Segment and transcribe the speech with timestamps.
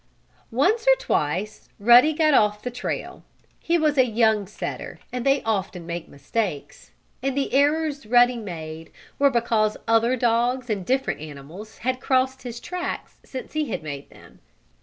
[0.49, 3.21] Once or twice Ruddy got off the trail.
[3.59, 6.89] He was a young setter, and they often make mistakes.
[7.21, 12.59] And the errors Ruddy made were because other dogs and different animals had crossed his
[12.59, 14.39] tracks since he had made them.